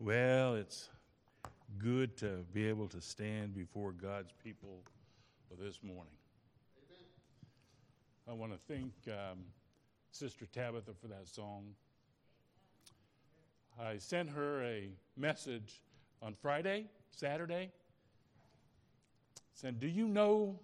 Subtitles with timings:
[0.00, 0.90] Well, it's
[1.76, 4.84] good to be able to stand before God's people
[5.60, 6.12] this morning.
[8.28, 9.38] I want to thank um,
[10.12, 11.64] Sister Tabitha for that song.
[13.80, 15.82] I sent her a message
[16.22, 17.72] on Friday, Saturday.
[19.52, 20.60] Said, "Do you know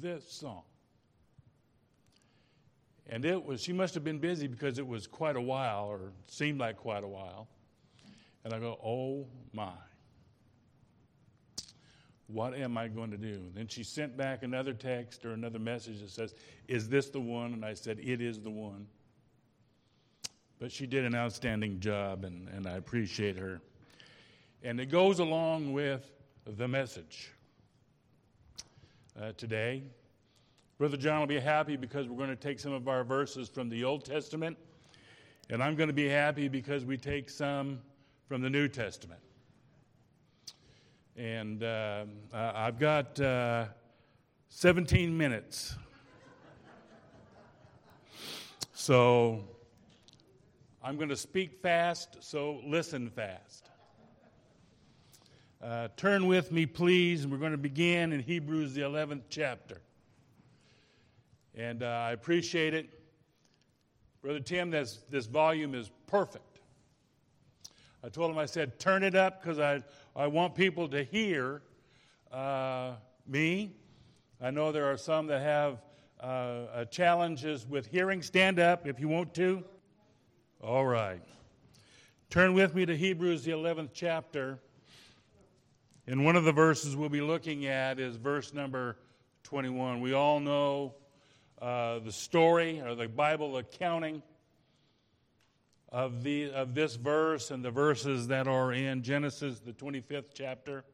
[0.00, 0.62] this song?"
[3.08, 6.12] And it was she must have been busy because it was quite a while, or
[6.28, 7.48] seemed like quite a while.
[8.44, 9.72] And I go, "Oh my."
[12.28, 13.40] What am I going to do?
[13.54, 16.34] Then she sent back another text or another message that says,
[16.68, 17.54] Is this the one?
[17.54, 18.86] And I said, It is the one.
[20.58, 23.62] But she did an outstanding job, and, and I appreciate her.
[24.62, 26.10] And it goes along with
[26.44, 27.32] the message
[29.20, 29.84] uh, today.
[30.76, 33.68] Brother John will be happy because we're going to take some of our verses from
[33.68, 34.58] the Old Testament,
[35.48, 37.80] and I'm going to be happy because we take some
[38.28, 39.20] from the New Testament.
[41.16, 43.64] And uh, I've got uh,
[44.50, 45.74] 17 minutes.
[48.74, 49.44] So
[50.84, 53.70] I'm going to speak fast, so listen fast.
[55.62, 57.24] Uh, turn with me, please.
[57.24, 59.80] and We're going to begin in Hebrews, the 11th chapter.
[61.54, 62.90] And uh, I appreciate it.
[64.20, 66.44] Brother Tim, this, this volume is perfect.
[68.02, 69.82] I told him, I said, turn it up because I,
[70.14, 71.62] I want people to hear
[72.30, 72.92] uh,
[73.26, 73.72] me.
[74.40, 75.82] I know there are some that have
[76.20, 78.22] uh, uh, challenges with hearing.
[78.22, 79.64] Stand up if you want to.
[80.62, 81.20] All right.
[82.30, 84.60] Turn with me to Hebrews, the 11th chapter.
[86.06, 88.96] And one of the verses we'll be looking at is verse number
[89.42, 90.00] 21.
[90.00, 90.94] We all know
[91.60, 94.22] uh, the story or the Bible accounting
[95.90, 100.84] of, the, of this verse and the verses that are in Genesis, the 25th chapter,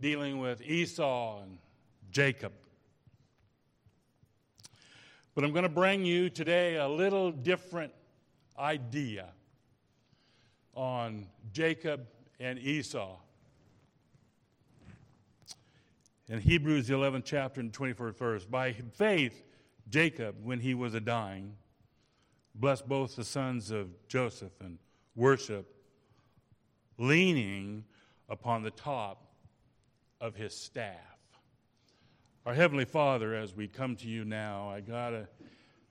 [0.00, 1.58] dealing with Esau and
[2.10, 2.52] Jacob.
[5.34, 7.92] But I'm going to bring you today a little different
[8.58, 9.28] idea
[10.74, 12.06] on Jacob
[12.38, 13.16] and Esau.
[16.28, 19.42] In Hebrews, the 11th chapter and 24th verse, by faith,
[19.88, 21.54] Jacob, when he was a dying,
[22.58, 24.78] bless both the sons of Joseph and
[25.14, 25.66] worship,
[26.98, 27.84] leaning
[28.28, 29.26] upon the top
[30.20, 30.94] of his staff.
[32.46, 35.28] Our Heavenly Father, as we come to you now, I gotta,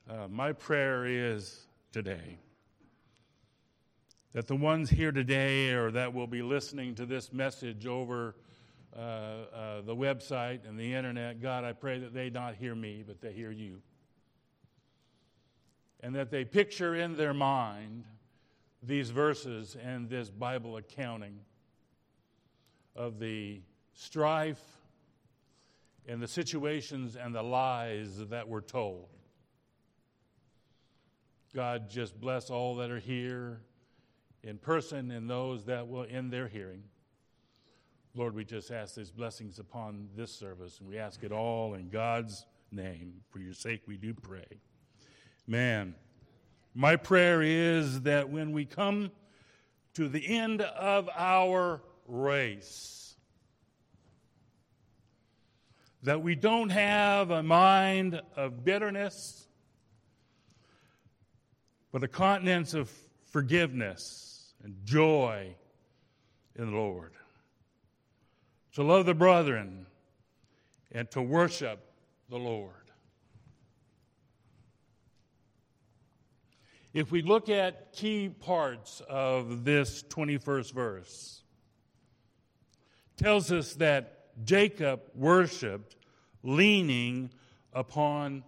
[0.09, 2.39] uh, my prayer is today
[4.33, 8.35] that the ones here today or that will be listening to this message over
[8.95, 13.03] uh, uh, the website and the internet, God, I pray that they not hear me,
[13.05, 13.81] but they hear you
[16.05, 18.03] and that they picture in their mind
[18.83, 21.39] these verses and this Bible accounting
[22.95, 23.59] of the
[23.95, 24.61] strife
[26.07, 29.07] and the situations and the lies that were told.
[31.55, 33.61] God just bless all that are here
[34.43, 36.83] in person and those that will in their hearing.
[38.13, 41.89] Lord, we just ask these blessings upon this service, and we ask it all in
[41.89, 43.23] God's name.
[43.31, 44.45] For your sake, we do pray.
[45.47, 45.95] Man,
[46.73, 49.11] my prayer is that when we come
[49.93, 53.15] to the end of our race,
[56.03, 59.47] that we don't have a mind of bitterness,
[61.91, 62.91] but a continence of
[63.31, 65.55] forgiveness and joy
[66.55, 67.13] in the Lord.
[68.73, 69.85] To love the brethren
[70.91, 71.79] and to worship
[72.29, 72.84] the Lord.
[76.95, 81.41] If we look at key parts of this 21st verse,
[83.17, 85.97] tells us that Jacob worshiped
[86.41, 87.31] leaning
[87.73, 88.45] upon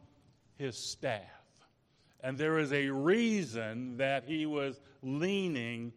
[0.57, 1.19] his staff.
[2.21, 5.91] And there is a reason that he was leaning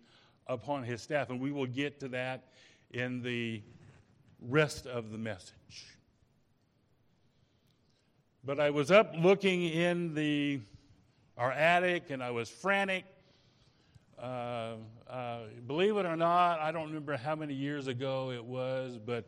[0.48, 1.30] upon his staff.
[1.30, 2.48] And we will get to that
[2.90, 3.62] in the
[4.40, 5.86] rest of the message.
[8.42, 10.62] But I was up looking in the
[11.40, 13.06] our attic, and I was frantic.
[14.22, 14.74] Uh,
[15.08, 19.26] uh, believe it or not, I don't remember how many years ago it was, but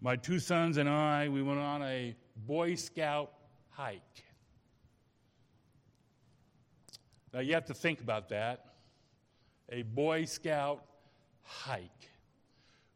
[0.00, 2.14] my two sons and I, we went on a
[2.46, 3.32] Boy Scout
[3.70, 4.22] hike.
[7.34, 8.66] Now you have to think about that.
[9.68, 10.84] A Boy Scout
[11.42, 12.08] hike.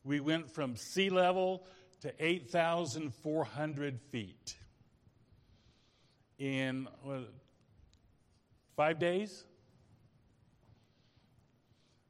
[0.05, 1.67] We went from sea level
[2.03, 4.55] to 8,400 feet
[6.39, 6.87] in
[8.77, 9.45] Five days?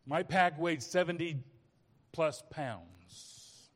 [0.07, 1.39] My pack weighed 70
[2.13, 3.69] plus pounds.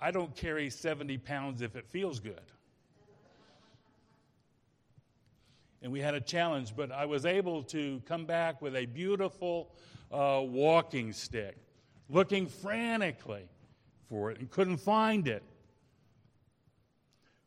[0.00, 2.40] I don't carry 70 pounds if it feels good.
[5.82, 9.70] And we had a challenge, but I was able to come back with a beautiful
[10.10, 11.56] uh, walking stick,
[12.08, 13.48] looking frantically
[14.08, 15.42] for it and couldn't find it.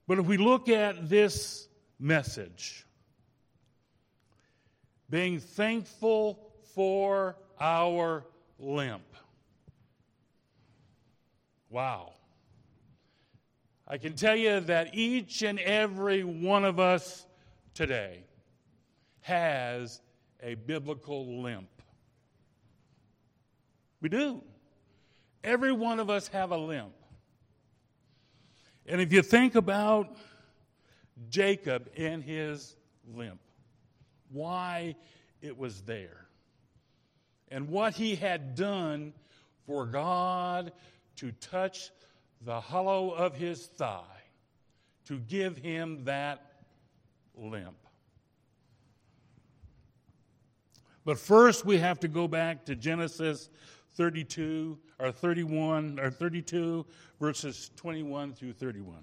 [0.07, 1.67] But if we look at this
[1.99, 2.86] message,
[5.09, 6.39] being thankful
[6.73, 8.25] for our
[8.59, 9.03] limp.
[11.69, 12.13] Wow.
[13.87, 17.25] I can tell you that each and every one of us
[17.73, 18.23] today
[19.21, 20.01] has
[20.43, 21.69] a biblical limp.
[24.01, 24.43] We do.
[25.43, 26.93] Every one of us have a limp.
[28.85, 30.15] And if you think about
[31.29, 32.75] Jacob and his
[33.13, 33.39] limp,
[34.31, 34.95] why
[35.41, 36.27] it was there,
[37.49, 39.13] and what he had done
[39.65, 40.71] for God
[41.17, 41.91] to touch
[42.41, 44.03] the hollow of his thigh
[45.05, 46.41] to give him that
[47.35, 47.77] limp.
[51.05, 53.49] But first, we have to go back to Genesis
[53.95, 56.85] 32 or 31 or 32
[57.19, 58.97] verses 21 through 31.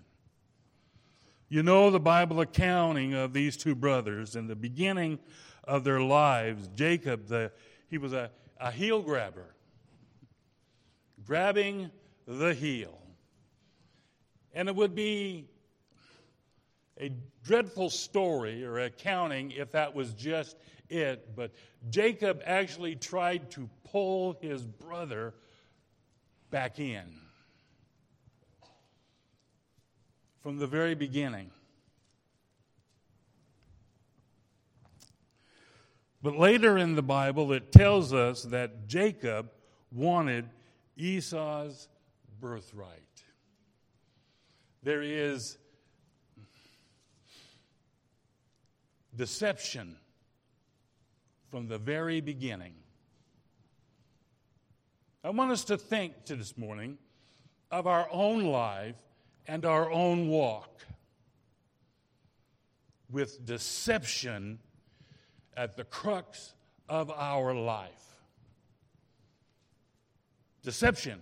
[1.55, 5.21] You know the Bible accounting of these two brothers in the beginning
[5.63, 6.69] of their lives.
[6.75, 7.53] Jacob, the,
[7.89, 9.55] he was a, a heel grabber,
[11.25, 11.93] grabbing
[12.27, 12.99] the heel.
[14.53, 15.47] And it would be
[17.01, 17.13] a
[17.45, 20.57] dreadful story or accounting if that was just
[20.89, 21.53] it, but
[21.89, 25.35] Jacob actually tried to pull his brother
[26.51, 27.05] back in
[30.45, 31.51] from the very beginning.
[36.23, 39.51] But later in the Bible, it tells us that Jacob
[39.91, 40.51] wanted
[40.99, 41.89] Esau's
[42.43, 42.91] birthright.
[44.83, 45.57] There is
[49.17, 49.97] deception
[51.51, 52.75] from the very beginning.
[55.25, 56.99] I want us to think to this morning
[57.71, 58.97] of our own life
[59.47, 60.85] and our own walk
[63.11, 64.59] with deception
[65.57, 66.55] at the crux
[66.89, 67.91] of our life.
[70.63, 71.21] Deception.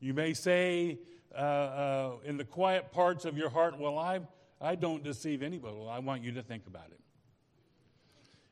[0.00, 0.98] You may say
[1.34, 4.20] uh, uh, in the quiet parts of your heart, Well, I,
[4.60, 5.76] I don't deceive anybody.
[5.76, 7.00] Well, I want you to think about it.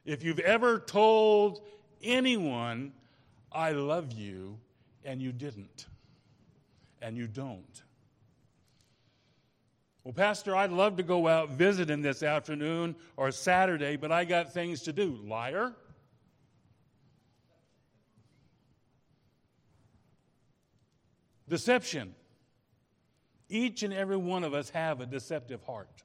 [0.05, 1.63] If you've ever told
[2.03, 2.93] anyone,
[3.53, 4.59] I love you,
[5.05, 5.87] and you didn't,
[7.01, 7.83] and you don't.
[10.05, 14.53] Well, Pastor, I'd love to go out visiting this afternoon or Saturday, but I got
[14.55, 15.19] things to do.
[15.23, 15.75] Liar.
[21.49, 22.15] Deception.
[23.51, 26.03] Each and every one of us have a deceptive heart.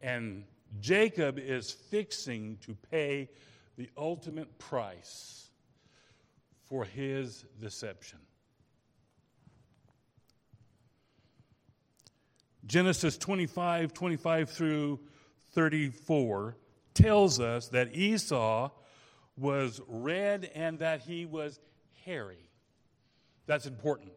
[0.00, 0.44] And
[0.80, 3.28] Jacob is fixing to pay
[3.76, 5.50] the ultimate price
[6.64, 8.18] for his deception.
[12.66, 15.00] Genesis 25, 25 through
[15.52, 16.56] 34
[16.94, 18.70] tells us that Esau
[19.36, 21.58] was red and that he was
[22.04, 22.48] hairy.
[23.46, 24.12] That's important.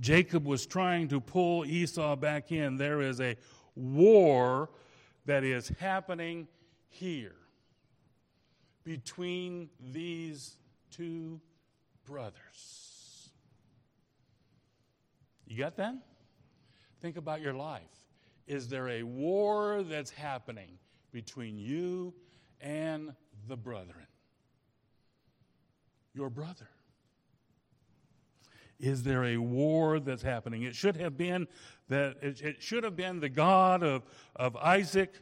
[0.00, 2.76] Jacob was trying to pull Esau back in.
[2.76, 3.36] There is a
[3.76, 4.70] war
[5.26, 6.48] that is happening
[6.88, 7.36] here
[8.84, 10.56] between these
[10.90, 11.40] two
[12.04, 12.93] brothers.
[15.54, 15.94] You got that?
[17.00, 17.82] Think about your life.
[18.48, 20.80] Is there a war that's happening
[21.12, 22.12] between you
[22.60, 23.14] and
[23.46, 24.08] the brethren?
[26.12, 26.68] Your brother.
[28.80, 30.64] Is there a war that's happening?
[30.64, 31.46] It should have been
[31.88, 34.02] that it, it should have been the God of,
[34.34, 35.14] of Isaac,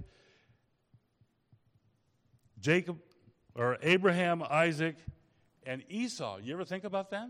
[2.58, 2.96] Jacob,
[3.54, 4.96] or Abraham, Isaac,
[5.66, 6.38] and Esau.
[6.38, 7.28] You ever think about that?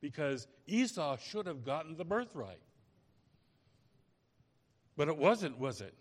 [0.00, 2.60] Because Esau should have gotten the birthright.
[4.96, 5.94] But it wasn't, was it?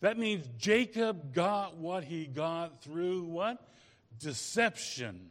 [0.00, 3.58] That means Jacob got what he got through what?
[4.18, 5.28] Deception.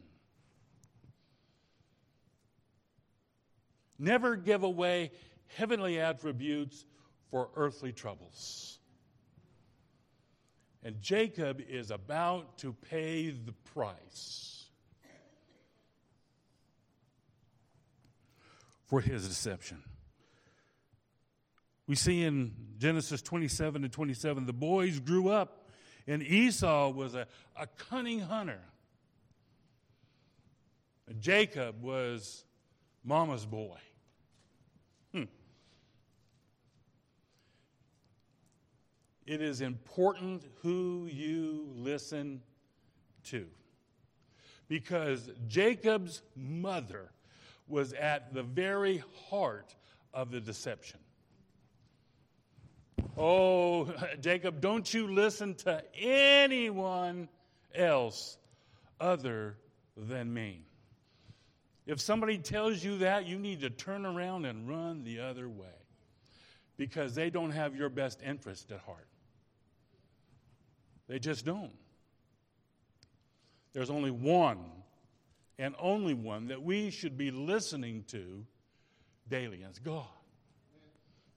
[3.98, 5.12] Never give away
[5.56, 6.84] heavenly attributes
[7.30, 8.78] for earthly troubles.
[10.82, 14.61] And Jacob is about to pay the price
[18.92, 19.82] for his deception.
[21.86, 25.70] We see in Genesis 27 and 27, the boys grew up,
[26.06, 27.26] and Esau was a,
[27.58, 28.60] a cunning hunter.
[31.08, 32.44] And Jacob was
[33.02, 33.78] mama's boy.
[35.14, 35.22] Hmm.
[39.24, 42.42] It is important who you listen
[43.28, 43.46] to.
[44.68, 47.08] Because Jacob's mother
[47.68, 49.74] was at the very heart
[50.12, 51.00] of the deception.
[53.16, 57.28] Oh, Jacob, don't you listen to anyone
[57.74, 58.36] else
[59.00, 59.56] other
[59.96, 60.64] than me.
[61.86, 65.66] If somebody tells you that, you need to turn around and run the other way
[66.76, 69.08] because they don't have your best interest at heart.
[71.08, 71.72] They just don't.
[73.72, 74.58] There's only one
[75.58, 78.44] and only one that we should be listening to
[79.28, 80.06] daily, it's God.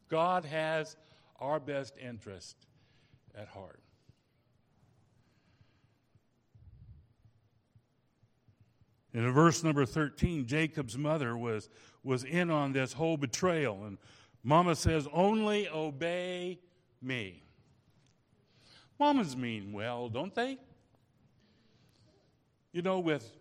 [0.10, 0.96] God has
[1.40, 2.56] our best interest
[3.36, 3.80] at heart.
[9.16, 11.70] in verse number 13, Jacob's mother was,
[12.04, 13.86] was in on this whole betrayal.
[13.86, 13.98] And
[14.44, 16.60] Mama says, Only obey
[17.02, 17.42] me.
[19.00, 20.58] Mamas mean well, don't they?
[22.74, 23.32] You know, with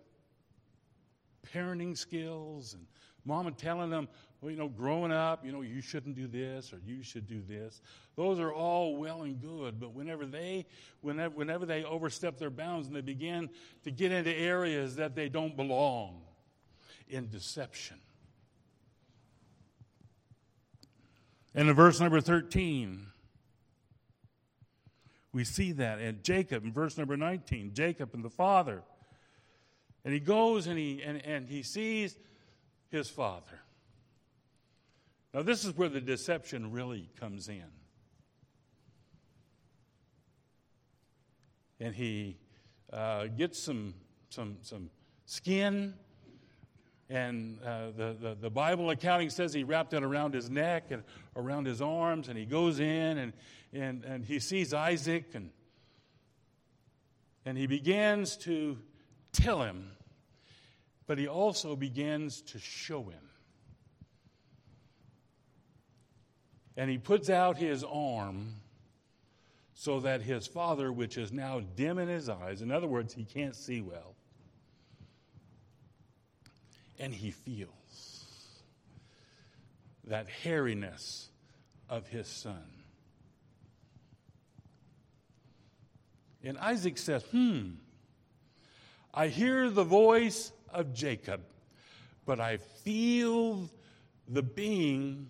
[1.54, 2.86] parenting skills and
[3.24, 4.08] mama telling them,
[4.40, 7.40] well, you know, growing up, you know, you shouldn't do this or you should do
[7.40, 7.80] this.
[8.16, 10.66] Those are all well and good, but whenever they,
[11.00, 13.48] whenever, whenever they overstep their bounds and they begin
[13.84, 16.20] to get into areas that they don't belong
[17.08, 17.98] in deception.
[21.54, 23.06] And in verse number 13,
[25.32, 25.98] we see that.
[26.00, 28.82] And Jacob, in verse number 19, Jacob and the father.
[30.04, 32.16] And he goes and he, and, and he sees
[32.90, 33.60] his father.
[35.32, 37.64] Now, this is where the deception really comes in.
[41.80, 42.36] And he
[42.92, 43.94] uh, gets some,
[44.28, 44.90] some, some
[45.26, 45.94] skin,
[47.10, 51.02] and uh, the, the, the, Bible accounting says he wrapped it around his neck and
[51.36, 53.32] around his arms, and he goes in and,
[53.72, 55.50] and, and he sees Isaac, and,
[57.44, 58.78] and he begins to
[59.32, 59.90] tell him,
[61.06, 63.20] but he also begins to show him.
[66.76, 68.54] And he puts out his arm
[69.74, 73.24] so that his father, which is now dim in his eyes, in other words, he
[73.24, 74.14] can't see well,
[76.98, 77.70] and he feels
[80.06, 81.28] that hairiness
[81.88, 82.64] of his son.
[86.42, 87.70] And Isaac says, Hmm,
[89.16, 91.40] I hear the voice of Jacob,
[92.26, 93.70] but I feel
[94.26, 95.28] the being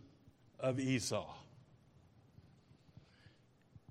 [0.58, 1.30] of Esau.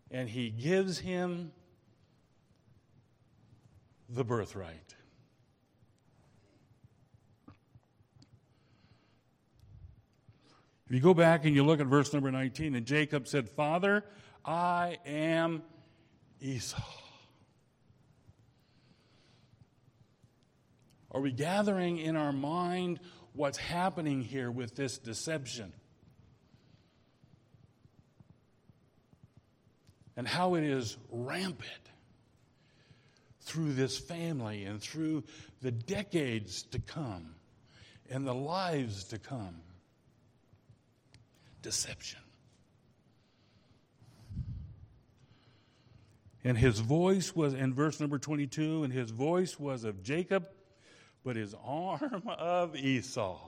[0.10, 1.52] And he gives him
[4.10, 4.96] the birthright.
[10.88, 14.04] If you go back and you look at verse number 19, and Jacob said, Father,
[14.44, 15.62] I am
[16.42, 17.03] Esau.
[21.14, 23.00] Are we gathering in our mind
[23.34, 25.74] what's happening here with this deception?
[30.16, 31.72] and how it is rampant
[33.42, 35.24] through this family and through
[35.62, 37.36] the decades to come
[38.10, 39.56] and the lives to come.
[41.62, 42.20] Deception.
[46.44, 50.46] And his voice was, in verse number 22, and his voice was of Jacob,
[51.24, 53.40] but his arm of Esau.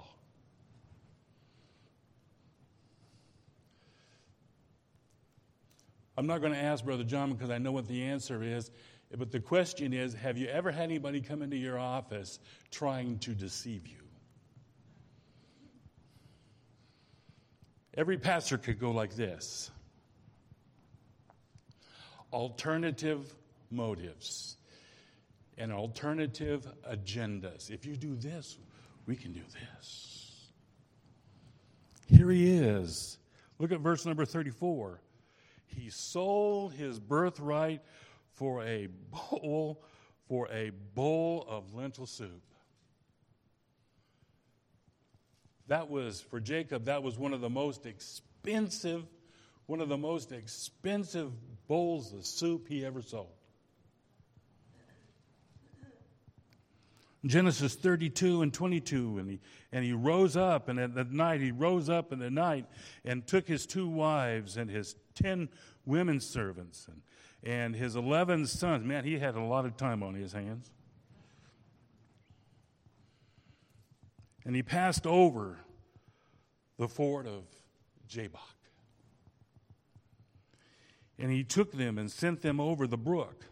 [6.18, 8.72] I'm not going to ask Brother John because I know what the answer is.
[9.18, 12.40] But the question is Have you ever had anybody come into your office
[12.72, 13.98] trying to deceive you?
[17.94, 19.72] Every pastor could go like this
[22.34, 23.34] alternative
[23.72, 24.58] motives
[25.58, 27.70] and alternative agendas.
[27.70, 28.58] If you do this,
[29.06, 30.52] we can do this.
[32.08, 33.18] Here he is.
[33.60, 35.00] Look at verse number 34.
[35.66, 37.82] He sold his birthright
[38.34, 39.84] for a bowl
[40.28, 42.42] for a bowl of lentil soup.
[45.68, 49.06] That was for Jacob that was one of the most expensive
[49.68, 51.32] one of the most expensive
[51.68, 53.34] bowls of soup he ever sold.
[57.26, 59.40] Genesis 32 and 22, and he,
[59.72, 62.66] and he rose up, and at the night, he rose up in the night
[63.04, 65.50] and took his two wives and his ten
[65.86, 67.02] women servants and,
[67.44, 68.86] and his 11 sons.
[68.86, 70.70] Man, he had a lot of time on his hands.
[74.46, 75.58] And he passed over
[76.78, 77.44] the ford of
[78.08, 78.42] Jabbok.
[81.18, 83.46] And he took them and sent them over the brook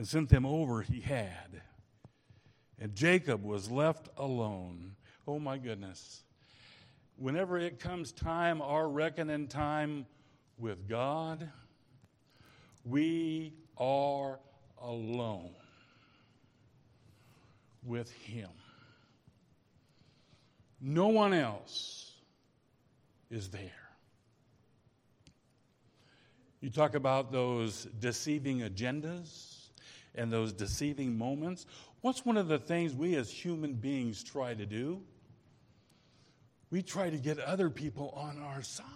[0.00, 1.60] and sent them over he had.
[2.78, 4.96] And Jacob was left alone.
[5.28, 6.22] Oh my goodness.
[7.18, 10.06] Whenever it comes time, our reckoning time
[10.56, 11.50] with God,
[12.82, 14.40] we are
[14.80, 15.50] alone
[17.84, 18.48] with Him.
[20.80, 22.10] No one else
[23.30, 23.90] is there.
[26.62, 29.59] You talk about those deceiving agendas
[30.14, 31.66] and those deceiving moments,
[32.00, 35.02] what's one of the things we as human beings try to do?
[36.70, 38.86] We try to get other people on our side.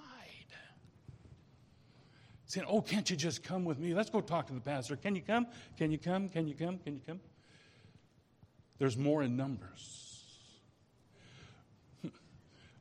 [2.47, 3.95] Saying, Oh, can't you just come with me?
[3.95, 4.97] Let's go talk to the pastor.
[4.97, 5.47] Can you come?
[5.77, 6.29] Can you come?
[6.29, 6.79] Can you come?
[6.79, 7.21] Can you come?
[8.79, 10.23] There's more in numbers.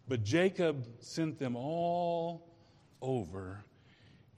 [0.07, 2.47] but Jacob sent them all
[3.01, 3.63] over,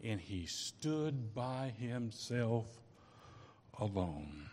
[0.03, 2.67] and he stood by himself
[3.79, 4.47] alone.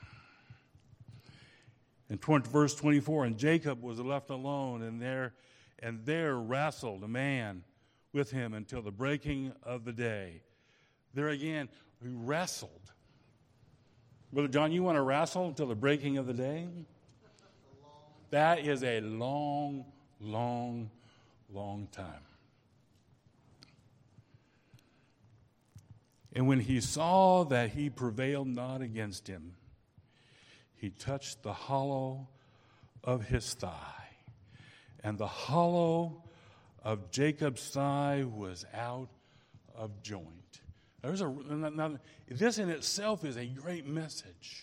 [2.10, 5.32] In 20, verse 24, and Jacob was left alone, and there,
[5.78, 7.64] and there wrestled a man
[8.12, 10.42] with him until the breaking of the day.
[11.14, 11.68] There again,
[12.02, 12.92] we wrestled.
[14.32, 16.66] Brother John, you want to wrestle until the breaking of the day?
[18.30, 19.84] That is a long,
[20.20, 20.90] long,
[21.52, 22.20] long time.
[26.34, 29.54] And when he saw that he prevailed not against him,
[30.74, 32.28] he touched the hollow
[33.04, 34.08] of his thigh.
[35.04, 36.24] And the hollow
[36.82, 39.10] of Jacob's thigh was out
[39.74, 40.60] of joint.
[41.02, 41.98] There's a, now,
[42.28, 44.62] this in itself is a great message.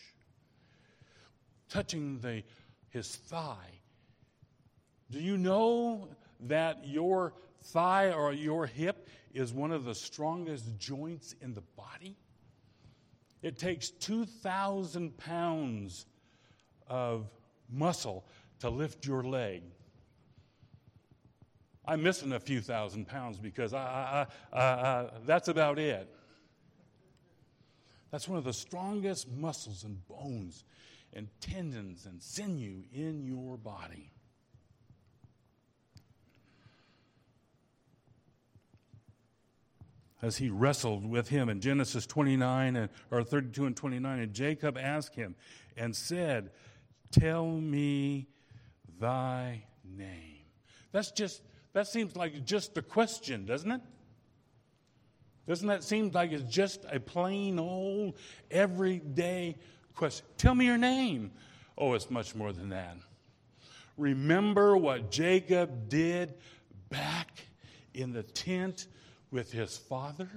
[1.69, 2.43] Touching the,
[2.89, 3.81] his thigh.
[5.11, 6.07] Do you know
[6.41, 12.17] that your thigh or your hip is one of the strongest joints in the body.
[13.41, 16.05] It takes 2,000 pounds
[16.87, 17.29] of
[17.69, 18.25] muscle
[18.59, 19.63] to lift your leg.
[21.85, 26.07] I'm missing a few thousand pounds because I, I, I, that's about it.
[28.11, 30.65] That's one of the strongest muscles and bones
[31.13, 34.11] and tendons and sinew in your body.
[40.21, 44.19] As he wrestled with him in Genesis 29 and, or 32 and 29.
[44.19, 45.35] And Jacob asked him
[45.77, 46.51] and said,
[47.11, 48.27] Tell me
[48.99, 50.45] thy name.
[50.91, 51.41] That's just,
[51.73, 53.81] that seems like just a question, doesn't it?
[55.47, 58.15] Doesn't that seem like it's just a plain old
[58.51, 59.57] everyday
[59.95, 60.25] question?
[60.37, 61.31] Tell me your name.
[61.75, 62.97] Oh, it's much more than that.
[63.97, 66.35] Remember what Jacob did
[66.89, 67.45] back
[67.93, 68.87] in the tent
[69.31, 70.29] with his father,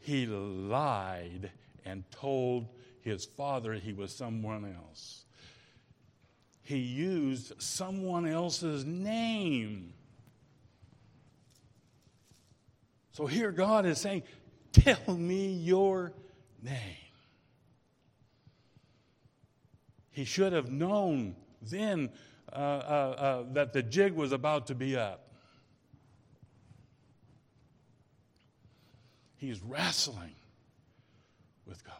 [0.00, 1.50] he lied
[1.84, 2.68] and told
[3.00, 5.24] his father he was someone else.
[6.62, 9.94] He used someone else's name.
[13.12, 14.22] So here God is saying,
[14.72, 16.12] Tell me your
[16.62, 16.76] name.
[20.10, 22.10] He should have known then
[22.52, 25.27] uh, uh, uh, that the jig was about to be up.
[29.38, 30.34] He's wrestling
[31.64, 31.94] with God.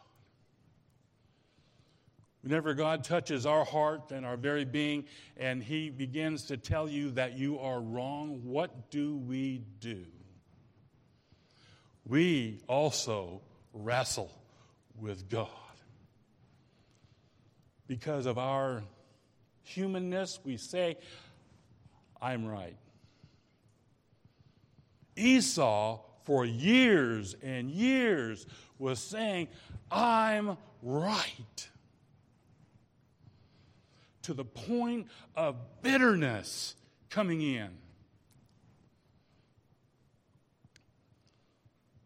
[2.43, 5.05] Whenever God touches our heart and our very being,
[5.37, 10.05] and He begins to tell you that you are wrong, what do we do?
[12.05, 14.33] We also wrestle
[14.99, 15.49] with God.
[17.87, 18.83] Because of our
[19.63, 20.97] humanness, we say,
[22.21, 22.77] I'm right.
[25.17, 28.47] Esau for years and years
[28.79, 29.49] was saying,
[29.91, 31.69] I'm right.
[34.25, 36.75] To the point of bitterness
[37.09, 37.71] coming in.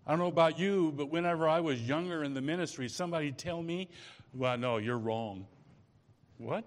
[0.06, 3.60] I don't know about you, but whenever I was younger in the ministry, somebody tell
[3.60, 3.88] me,
[4.34, 5.48] well, no, you're wrong.
[6.38, 6.64] What?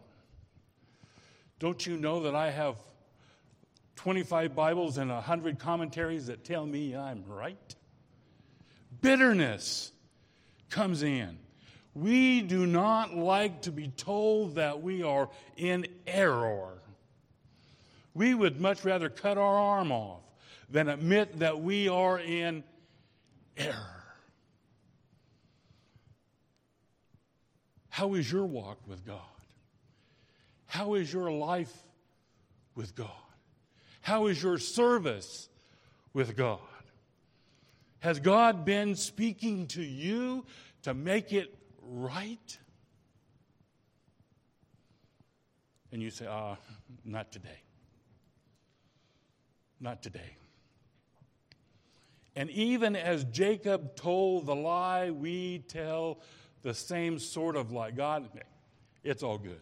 [1.60, 2.76] Don't you know that I have
[3.96, 7.76] 25 Bibles and 100 commentaries that tell me I'm right.
[9.02, 9.92] Bitterness
[10.70, 11.38] comes in.
[11.94, 16.80] We do not like to be told that we are in error.
[18.14, 20.22] We would much rather cut our arm off
[20.70, 22.64] than admit that we are in
[23.56, 24.04] error.
[27.90, 29.22] How is your walk with God?
[30.66, 31.74] How is your life
[32.76, 33.10] with God?
[34.06, 35.50] How is your service
[36.14, 36.60] with God?
[38.02, 40.46] Has God been speaking to you
[40.84, 42.60] to make it right?
[45.92, 46.58] And you say, ah,
[47.04, 47.64] not today.
[49.80, 50.38] Not today.
[52.36, 56.20] And even as Jacob told the lie, we tell
[56.62, 57.90] the same sort of lie.
[57.90, 58.30] God,
[59.04, 59.62] it's all good.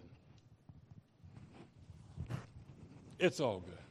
[3.20, 3.83] It's all good.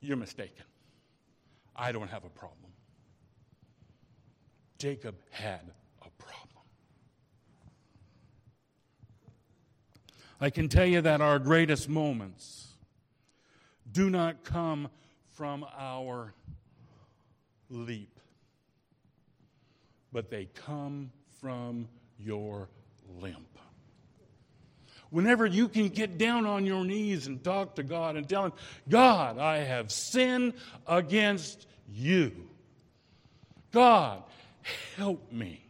[0.00, 0.64] You're mistaken.
[1.74, 2.70] I don't have a problem.
[4.78, 5.62] Jacob had
[6.02, 6.64] a problem.
[10.40, 12.68] I can tell you that our greatest moments
[13.90, 14.88] do not come
[15.34, 16.34] from our
[17.70, 18.20] leap,
[20.12, 22.68] but they come from your
[23.20, 23.58] limp.
[25.10, 28.52] Whenever you can get down on your knees and talk to God and tell Him,
[28.88, 30.54] God, I have sinned
[30.86, 32.32] against you.
[33.72, 34.22] God,
[34.96, 35.62] help me.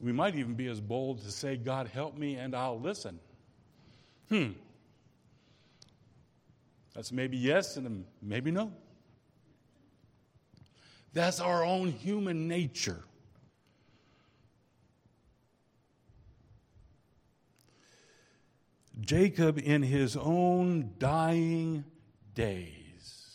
[0.00, 3.18] We might even be as bold to say, God, help me, and I'll listen.
[4.28, 4.50] Hmm.
[6.94, 8.72] That's maybe yes and maybe no.
[11.12, 13.02] That's our own human nature.
[19.00, 21.84] Jacob, in his own dying
[22.34, 23.26] days,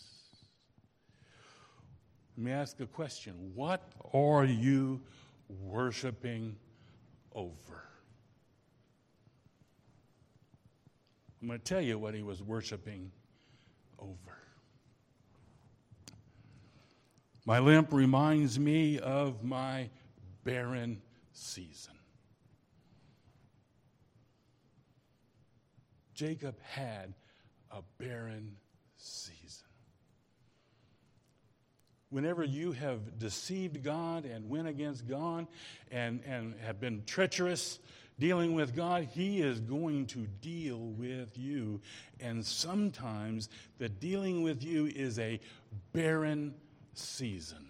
[2.35, 5.01] let me ask a question What are you
[5.47, 6.55] worshiping
[7.35, 7.83] over?
[11.41, 13.11] I'm going to tell you what he was worshiping
[13.99, 14.37] over.
[17.45, 19.89] My limp reminds me of my
[20.43, 21.01] barren
[21.33, 21.95] season.
[26.13, 27.13] Jacob had
[27.71, 28.55] a barren
[28.97, 29.67] season.
[32.09, 35.47] Whenever you have deceived God and went against God
[35.91, 37.79] and, and have been treacherous
[38.19, 41.81] dealing with God, He is going to deal with you.
[42.19, 45.39] And sometimes the dealing with you is a
[45.93, 46.53] barren
[46.93, 47.65] season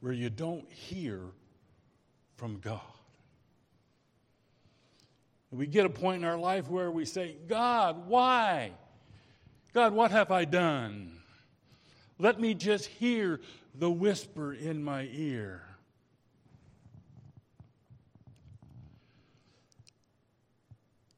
[0.00, 1.20] where you don't hear
[2.36, 2.97] from God.
[5.50, 8.72] We get a point in our life where we say, God, why?
[9.72, 11.12] God, what have I done?
[12.18, 13.40] Let me just hear
[13.74, 15.62] the whisper in my ear.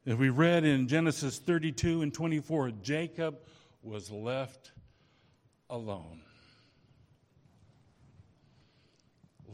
[0.06, 3.38] As we read in Genesis 32 and 24, Jacob
[3.82, 4.72] was left
[5.68, 6.20] alone.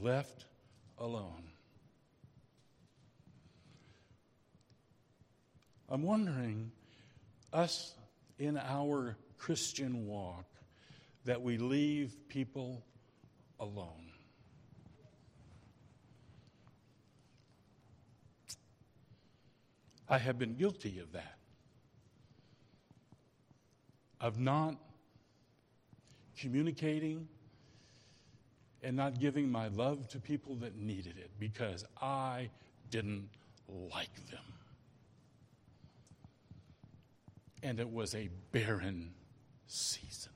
[0.00, 0.44] Left
[0.98, 1.45] alone.
[5.88, 6.72] I'm wondering,
[7.52, 7.94] us
[8.38, 10.46] in our Christian walk,
[11.24, 12.84] that we leave people
[13.60, 14.10] alone.
[20.08, 21.36] I have been guilty of that,
[24.20, 24.76] of not
[26.38, 27.26] communicating
[28.82, 32.50] and not giving my love to people that needed it because I
[32.90, 33.28] didn't
[33.68, 34.55] like them.
[37.62, 39.12] And it was a barren
[39.66, 40.32] season.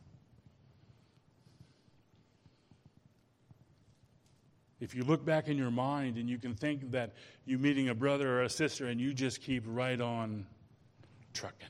[4.81, 7.13] If you look back in your mind and you can think that
[7.45, 10.47] you meeting a brother or a sister and you just keep right on
[11.35, 11.69] trucking.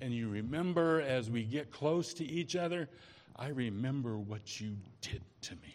[0.00, 2.88] And you remember as we get close to each other,
[3.36, 5.74] I remember what you did to me.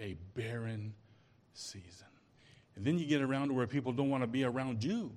[0.00, 0.94] A barren
[1.52, 2.11] season.
[2.76, 5.10] And then you get around to where people don't want to be around you.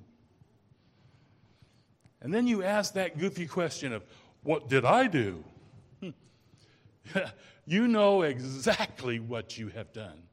[2.22, 4.04] And then you ask that goofy question of,
[4.44, 5.44] What did I do?
[7.65, 10.24] you know exactly what you have done.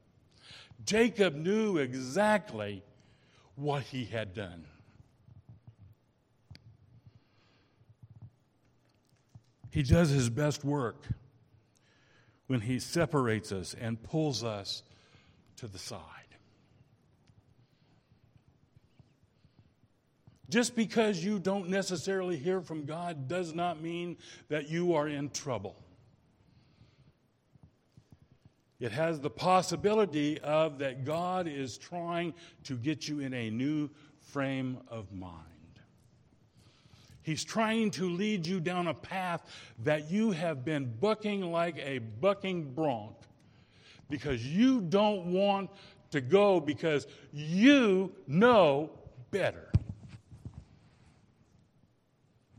[0.85, 2.83] Jacob knew exactly
[3.55, 4.65] what he had done.
[9.69, 11.07] He does his best work
[12.47, 14.83] when he separates us and pulls us
[15.57, 15.99] to the side.
[20.53, 24.17] Just because you don't necessarily hear from God does not mean
[24.49, 25.75] that you are in trouble.
[28.79, 32.35] It has the possibility of that God is trying
[32.65, 33.89] to get you in a new
[34.19, 35.33] frame of mind.
[37.23, 39.41] He's trying to lead you down a path
[39.79, 43.15] that you have been bucking like a bucking bronc
[44.07, 45.71] because you don't want
[46.11, 48.91] to go because you know
[49.31, 49.72] better.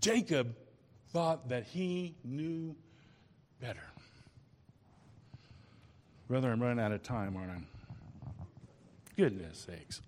[0.04, 0.54] Jacob
[1.14, 2.76] thought that he knew
[3.58, 3.80] better.
[6.28, 7.62] Brother, I'm running out of time, aren't I?
[9.16, 10.02] Goodness sakes.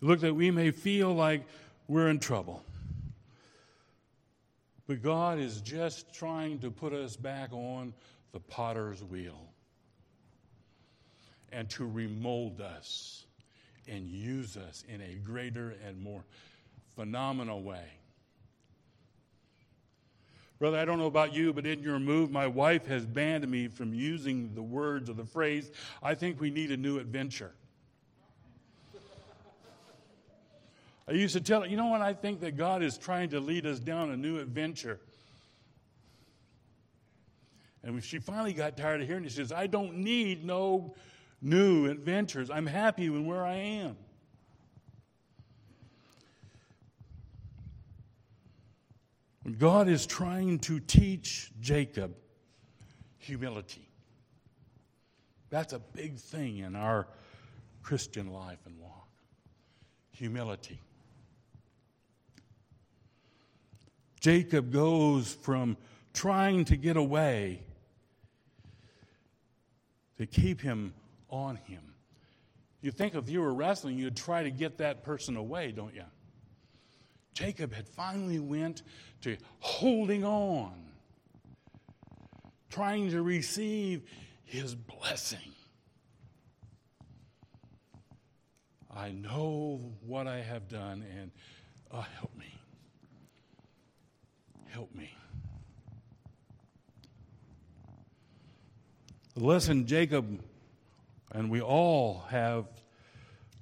[0.00, 1.42] Look, that we may feel like
[1.86, 2.62] we're in trouble.
[4.86, 7.92] But God is just trying to put us back on
[8.32, 9.50] the potter's wheel
[11.52, 13.26] and to remold us
[13.86, 16.24] and use us in a greater and more
[16.98, 17.84] phenomenal way.
[20.58, 23.68] Brother, I don't know about you, but in your move, my wife has banned me
[23.68, 25.70] from using the words or the phrase,
[26.02, 27.52] I think we need a new adventure.
[31.06, 32.00] I used to tell her, you know what?
[32.00, 34.98] I think that God is trying to lead us down a new adventure.
[37.84, 40.96] And she finally got tired of hearing it, she says, I don't need no
[41.40, 42.50] new adventures.
[42.50, 43.96] I'm happy with where I am.
[49.56, 52.14] God is trying to teach Jacob
[53.18, 53.88] humility.
[55.50, 57.06] That's a big thing in our
[57.82, 59.08] Christian life and walk.
[60.10, 60.80] Humility.
[64.20, 65.76] Jacob goes from
[66.12, 67.62] trying to get away
[70.18, 70.92] to keep him
[71.30, 71.94] on him.
[72.80, 76.04] You think if you were wrestling, you'd try to get that person away, don't you?
[77.34, 78.82] Jacob had finally went
[79.22, 80.74] to holding on,
[82.70, 84.02] trying to receive
[84.44, 85.52] his blessing.
[88.94, 91.30] I know what I have done, and
[91.90, 92.52] uh, help me.
[94.66, 95.14] Help me.
[99.34, 100.42] The lesson Jacob
[101.32, 102.66] and we all have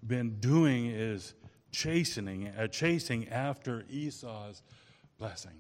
[0.07, 1.35] been doing is
[1.73, 4.63] chastening, uh, chasing after Esau's
[5.19, 5.53] blessing.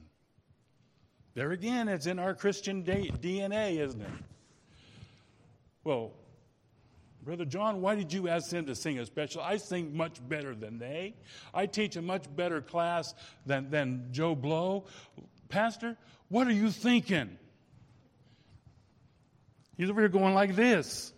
[1.34, 4.08] There again, it's in our Christian DNA, isn't it?
[5.84, 6.12] Well,
[7.22, 9.42] Brother John, why did you ask them to sing a special?
[9.42, 11.14] I sing much better than they.
[11.52, 13.14] I teach a much better class
[13.44, 14.84] than, than Joe Blow.
[15.48, 15.96] Pastor,
[16.28, 17.36] what are you thinking?
[19.76, 21.12] He's over here going like this.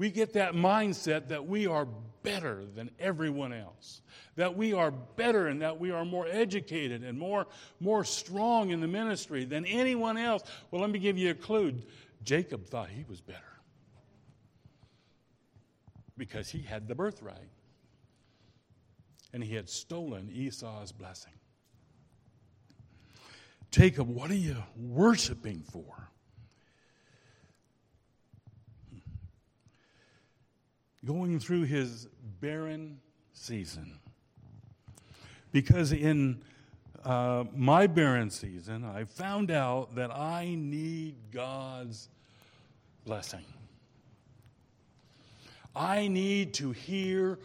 [0.00, 1.86] we get that mindset that we are
[2.22, 4.02] better than everyone else,
[4.36, 7.46] that we are better and that we are more educated and more,
[7.80, 10.42] more strong in the ministry than anyone else.
[10.70, 11.74] Well, let me give you a clue.
[12.22, 13.38] Jacob thought he was better
[16.16, 17.38] because he had the birthright
[19.32, 21.32] and he had stolen Esau's blessing.
[23.70, 26.09] Jacob, what are you worshiping for?
[31.04, 32.08] Going through his
[32.40, 32.98] barren
[33.32, 33.98] season.
[35.52, 36.42] Because in
[37.04, 42.08] uh, my barren season, I found out that I need God's
[43.04, 43.44] blessing.
[45.74, 47.38] I need to hear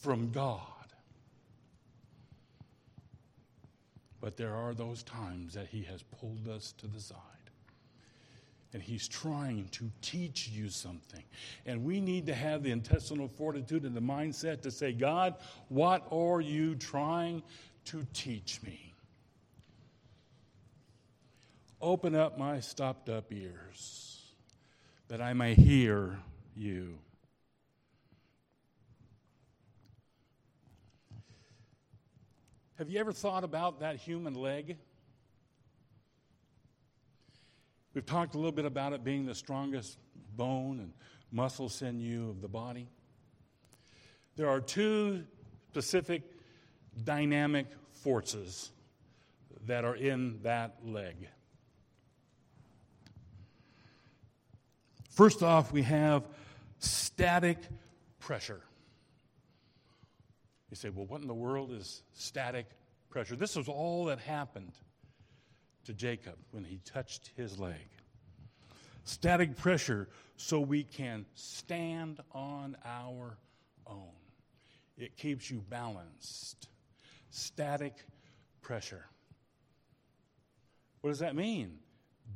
[0.00, 0.60] from God.
[4.20, 7.16] But there are those times that He has pulled us to the side
[8.72, 11.22] and he's trying to teach you something.
[11.66, 15.34] And we need to have the intestinal fortitude and the mindset to say, God,
[15.68, 17.42] what are you trying
[17.86, 18.94] to teach me?
[21.80, 24.22] Open up my stopped up ears
[25.08, 26.18] that I may hear
[26.54, 26.98] you.
[32.76, 34.76] Have you ever thought about that human leg?
[37.94, 39.98] We've talked a little bit about it being the strongest
[40.36, 40.92] bone and
[41.32, 42.88] muscle sinew of the body.
[44.36, 45.24] There are two
[45.70, 46.22] specific
[47.04, 48.70] dynamic forces
[49.66, 51.28] that are in that leg.
[55.10, 56.24] First off, we have
[56.78, 57.58] static
[58.20, 58.60] pressure.
[60.70, 62.66] You say, well, what in the world is static
[63.10, 63.34] pressure?
[63.34, 64.72] This is all that happened
[65.84, 67.88] to Jacob when he touched his leg.
[69.04, 73.36] static pressure so we can stand on our
[73.86, 74.12] own.
[74.96, 76.68] It keeps you balanced.
[77.30, 77.94] Static
[78.62, 79.06] pressure.
[81.00, 81.78] What does that mean?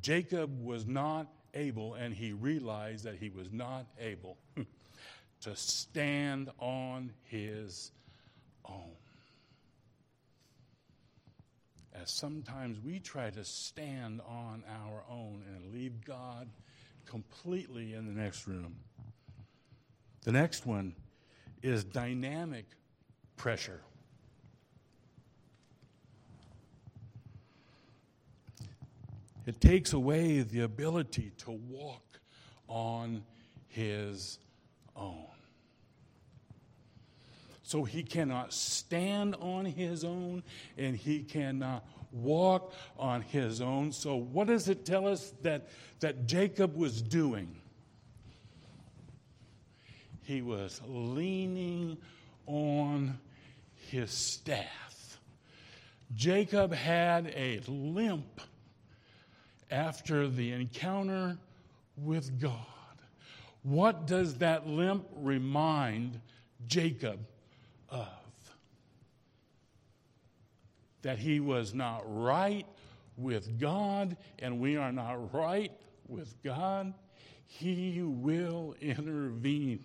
[0.01, 4.39] Jacob was not able, and he realized that he was not able
[5.43, 7.93] to stand on his
[8.69, 8.97] own.
[11.95, 16.49] As sometimes we try to stand on our own and leave God
[17.07, 18.75] completely in the next room.
[20.23, 20.95] The next one
[21.63, 22.67] is dynamic
[23.37, 23.81] pressure.
[29.47, 32.21] It takes away the ability to walk
[32.67, 33.23] on
[33.69, 34.39] his
[34.97, 35.34] own.
[37.65, 40.43] So he cannot stand on his own
[40.77, 43.91] and he cannot walk on his own.
[43.91, 45.69] So, what does it tell us that,
[46.01, 47.57] that Jacob was doing?
[50.23, 51.97] He was leaning
[52.47, 53.19] on
[53.89, 55.19] his staff.
[56.15, 58.43] Jacob had a limp
[59.71, 61.39] after the encounter
[61.97, 62.59] with God.
[63.63, 66.21] What does that limp remind
[66.67, 67.21] Jacob
[67.89, 68.09] of?
[71.03, 72.67] That he was not right
[73.17, 75.73] with God, and we are not right
[76.09, 76.95] with God.
[77.47, 79.85] He will intervene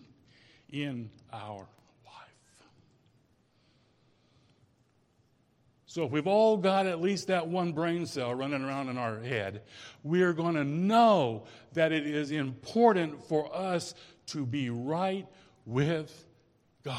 [0.71, 1.67] in our
[2.05, 2.65] life.
[5.85, 9.19] So, if we've all got at least that one brain cell running around in our
[9.19, 9.63] head,
[10.03, 13.93] we are going to know that it is important for us
[14.27, 15.27] to be right
[15.65, 16.25] with
[16.83, 16.95] God.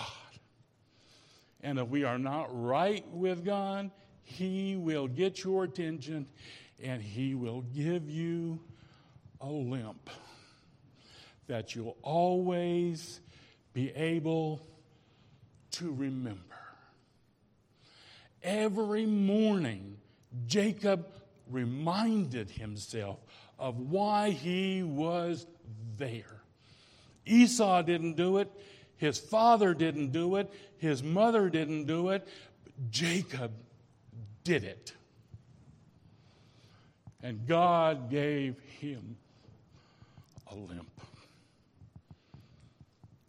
[1.62, 3.90] And if we are not right with God,
[4.22, 6.26] He will get your attention
[6.82, 8.60] and He will give you
[9.40, 10.10] a limp
[11.46, 13.20] that you'll always
[13.72, 14.60] be able
[15.72, 16.40] to remember.
[18.42, 19.98] Every morning,
[20.46, 21.06] Jacob
[21.50, 23.18] reminded himself
[23.58, 25.46] of why he was
[25.98, 26.40] there.
[27.26, 28.50] Esau didn't do it,
[29.00, 32.28] his father didn't do it, his mother didn't do it,
[32.90, 33.50] Jacob
[34.44, 34.92] did it.
[37.22, 39.16] And God gave him
[40.50, 41.00] a limp.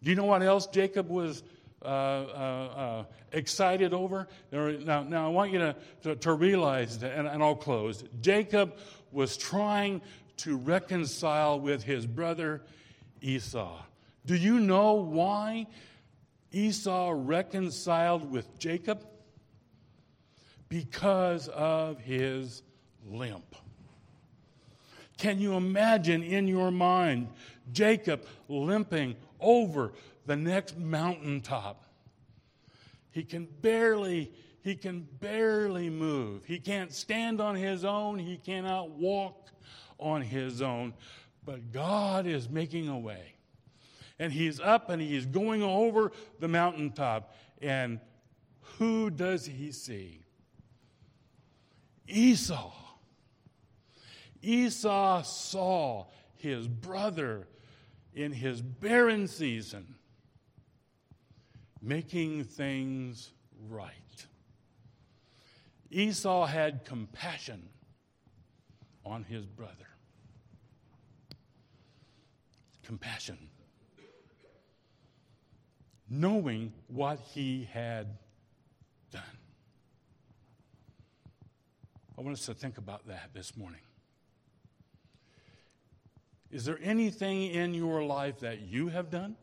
[0.02, 1.42] Do you know what else Jacob was
[1.84, 4.28] uh, uh, uh, excited over.
[4.52, 8.04] Now, now I want you to, to, to realize, that, and, and I'll close.
[8.20, 8.76] Jacob
[9.10, 10.00] was trying
[10.38, 12.62] to reconcile with his brother
[13.20, 13.82] Esau.
[14.26, 15.66] Do you know why
[16.52, 19.04] Esau reconciled with Jacob?
[20.68, 22.62] Because of his
[23.06, 23.56] limp.
[25.18, 27.28] Can you imagine in your mind
[27.72, 29.92] Jacob limping over
[30.26, 31.84] the next mountaintop.
[33.10, 34.32] He can barely
[34.62, 36.44] he can barely move.
[36.44, 38.20] He can't stand on his own.
[38.20, 39.50] He cannot walk
[39.98, 40.94] on his own.
[41.44, 43.31] But God is making a way.
[44.22, 47.34] And he's up and he's going over the mountaintop.
[47.60, 47.98] And
[48.78, 50.20] who does he see?
[52.06, 52.72] Esau.
[54.40, 56.06] Esau saw
[56.36, 57.48] his brother
[58.14, 59.96] in his barren season
[61.80, 63.32] making things
[63.68, 63.90] right.
[65.90, 67.70] Esau had compassion
[69.04, 69.88] on his brother.
[72.84, 73.48] Compassion.
[76.14, 78.06] Knowing what he had
[79.10, 79.22] done.
[82.18, 83.80] I want us to think about that this morning.
[86.50, 89.36] Is there anything in your life that you have done?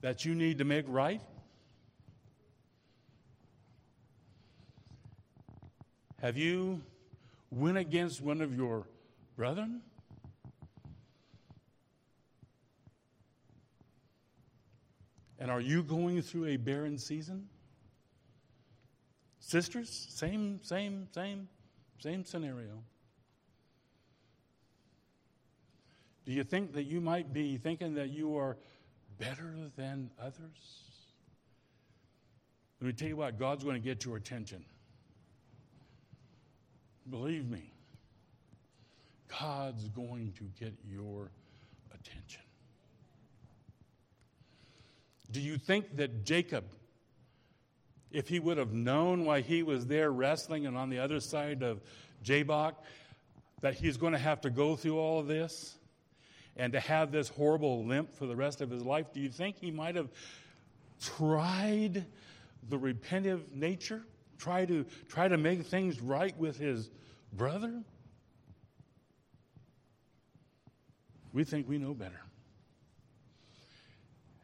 [0.00, 1.20] that you need to make right?
[6.20, 6.82] Have you
[7.50, 8.86] went against one of your
[9.36, 9.80] brethren?
[15.40, 17.48] And are you going through a barren season?
[19.38, 21.48] Sisters, same, same, same,
[21.98, 22.84] same scenario.
[26.26, 28.58] Do you think that you might be thinking that you are
[29.18, 30.84] better than others?
[32.80, 34.64] Let me tell you what, God's going to get your attention.
[37.08, 37.72] Believe me,
[39.40, 41.30] God's going to get your
[41.94, 42.42] attention.
[45.32, 46.64] Do you think that Jacob,
[48.10, 51.62] if he would have known why he was there wrestling and on the other side
[51.62, 51.80] of
[52.22, 52.74] Jabbok,
[53.60, 55.76] that he's going to have to go through all of this
[56.56, 59.12] and to have this horrible limp for the rest of his life?
[59.12, 60.08] Do you think he might have
[61.00, 62.04] tried
[62.68, 64.02] the repentive nature?
[64.38, 66.90] Try to try to make things right with his
[67.32, 67.82] brother?
[71.32, 72.20] We think we know better.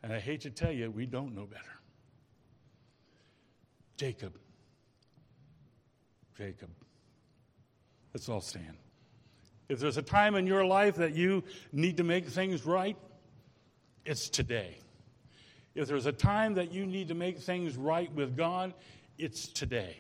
[0.07, 1.65] And I hate to tell you, we don't know better.
[3.97, 4.39] Jacob.
[6.39, 6.69] Jacob.
[8.15, 8.77] Let's all stand.
[9.69, 11.43] If there's a time in your life that you
[11.73, 12.97] need to make things right,
[14.05, 14.77] it's today.
[15.75, 18.75] If there's a time that you need to make things right with God,
[19.19, 19.97] it's today.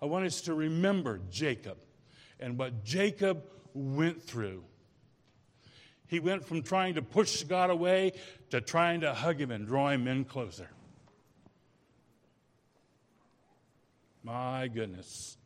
[0.00, 1.76] I want us to remember Jacob
[2.40, 4.64] and what Jacob went through.
[6.08, 8.12] He went from trying to push God away
[8.50, 10.68] to trying to hug him and draw him in closer.
[14.22, 15.36] My goodness.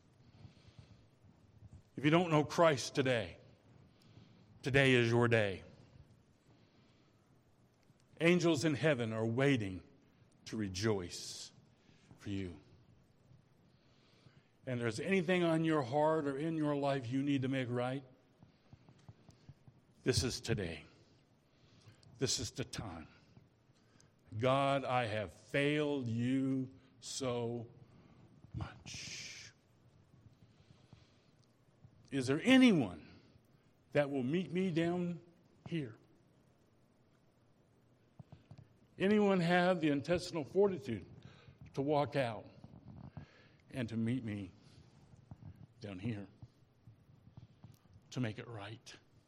[1.95, 3.37] If you don't know Christ today,
[4.61, 5.63] today is your day.
[8.21, 9.81] Angels in heaven are waiting
[10.45, 11.51] to rejoice
[12.19, 12.53] for you.
[14.65, 18.03] And there's anything on your heart or in your life you need to make right,
[20.07, 20.85] this is today.
[22.17, 23.09] This is the time.
[24.39, 26.69] God, I have failed you
[27.01, 27.67] so
[28.57, 29.51] much.
[32.09, 33.01] Is there anyone
[33.91, 35.19] that will meet me down
[35.67, 35.95] here?
[38.97, 41.05] Anyone have the intestinal fortitude
[41.73, 42.45] to walk out
[43.73, 44.53] and to meet me
[45.81, 46.27] down here
[48.11, 48.93] to make it right?